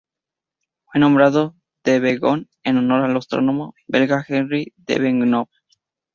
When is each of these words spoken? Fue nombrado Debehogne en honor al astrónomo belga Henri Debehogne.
Fue 0.85 0.99
nombrado 0.99 1.55
Debehogne 1.83 2.47
en 2.63 2.77
honor 2.77 3.03
al 3.03 3.15
astrónomo 3.17 3.75
belga 3.87 4.25
Henri 4.27 4.73
Debehogne. 4.75 5.45